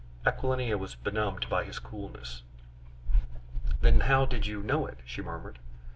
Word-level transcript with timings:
Aquilina 0.25 0.79
was 0.79 0.95
benumbed 0.95 1.47
by 1.47 1.63
his 1.63 1.77
coolness. 1.77 2.41
"Then 3.81 3.99
how 3.99 4.25
did 4.25 4.47
you 4.47 4.63
know 4.63 4.87
it?" 4.87 4.97
she 5.05 5.21
murmured. 5.21 5.59